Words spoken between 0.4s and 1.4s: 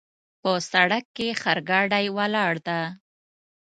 په سړک کې